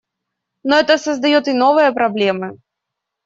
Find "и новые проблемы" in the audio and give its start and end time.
1.47-2.57